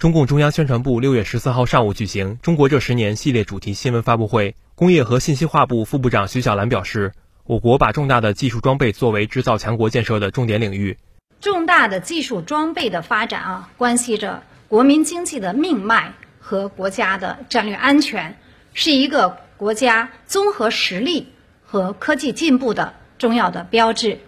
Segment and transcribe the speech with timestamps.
[0.00, 4.56] 中共中央宣传部六月十四号上午举行“中国这十年”系列主题新闻发布会。
[4.74, 7.12] 工业和信息化部副部长徐小兰表示，
[7.44, 10.96] 我国把重大的技术装备作为制造强国建设的重点领域。
[11.38, 18.38] 重大的技术装备的发展啊，关系着国民经济的命脉和国家的战略安全，
[18.72, 21.30] 是一个国家综合实力
[21.62, 24.18] 和科技进步的重要的标志。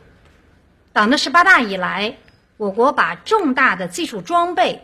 [0.93, 2.19] 党的十八大以来，
[2.59, 4.83] 我国把重大的技术装备。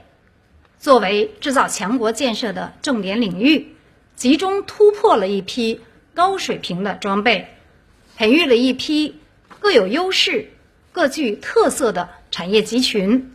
[0.78, 3.74] 作为制造强国建设的重点领域，
[4.14, 5.80] 集中突破了一批
[6.14, 7.48] 高水平的装备，
[8.16, 9.18] 培育了一批
[9.58, 10.50] 各有优势、
[10.92, 13.34] 各具特色的产业集群，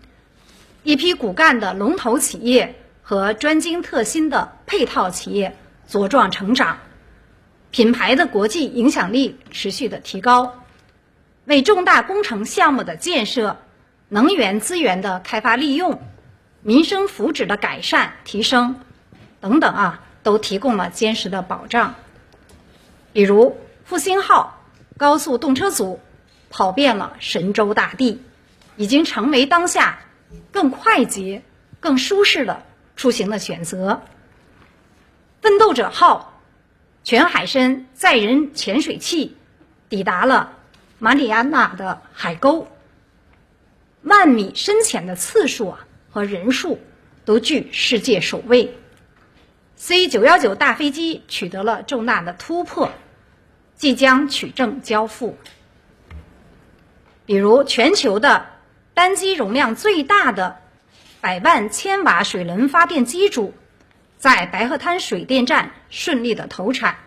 [0.83, 5.57] 一批骨干的龙头企业和专精特新的配套企业
[5.89, 6.79] 茁壮成长，
[7.71, 10.63] 品牌的国际影响力持续的提高，
[11.43, 13.57] 为重大工程项目的建设、
[14.07, 16.01] 能源资源的开发利用。
[16.65, 18.79] 民生福祉的改善提升，
[19.41, 21.95] 等等啊，都提供了坚实的保障。
[23.11, 24.61] 比如复兴号
[24.97, 25.99] 高速动车组
[26.49, 28.21] 跑遍了神州大地，
[28.77, 29.99] 已经成为当下
[30.51, 31.43] 更快捷、
[31.81, 32.63] 更舒适的
[32.95, 34.01] 出行的选择。
[35.41, 36.41] 奋斗者号
[37.03, 39.35] 全海深载人潜水器
[39.89, 40.53] 抵达了
[40.97, 42.69] 马里亚纳的海沟，
[44.01, 45.85] 万米深潜的次数啊。
[46.13, 46.79] 和人数
[47.25, 48.77] 都居世界首位。
[49.75, 52.91] C 九幺九大飞机取得了重大的突破，
[53.75, 55.37] 即将取证交付。
[57.25, 58.45] 比如，全球的
[58.93, 60.57] 单机容量最大的
[61.19, 63.55] 百万千瓦水轮发电机组，
[64.17, 66.97] 在白鹤滩水电站顺利的投产，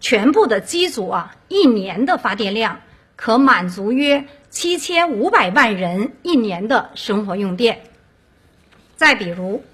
[0.00, 2.80] 全部的机组啊，一年的发电量
[3.16, 7.82] 可满足约七千五百万人一年的生活用电。
[9.00, 9.64] 再比如，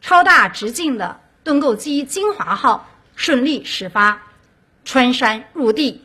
[0.00, 4.22] 超大直径的盾构机“金华号”顺利始发，
[4.84, 6.04] 穿山入地，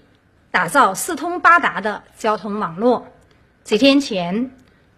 [0.52, 3.08] 打造四通八达的交通网络。
[3.64, 4.52] 几天前，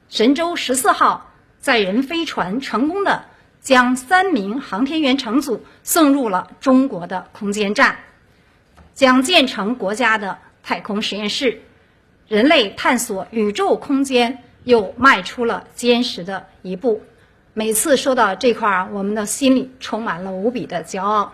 [0.10, 3.24] 神舟十四号载人飞船成功的
[3.62, 8.00] 将三名航天员乘组送入了中国的空间站，
[8.94, 11.62] 将建成国家的太空实验室，
[12.28, 17.02] 人类探索宇宙空间又迈出了坚实的一步。
[17.58, 21.32] 每次说到这块儿，我们的心里充满了无比的骄傲。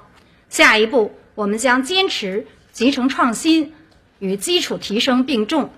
[0.49, 3.73] 下一步，我们将坚持集成创新
[4.19, 5.71] 与基础提升并重，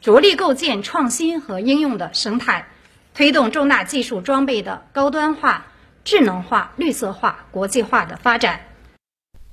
[0.00, 2.68] 着力构建创新和应用的生态，
[3.14, 5.66] 推动重大技术装备的高端化、
[6.04, 8.60] 智能化、绿色化、国际化的发展。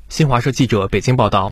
[0.08, 1.46] 新华社记者北京报道。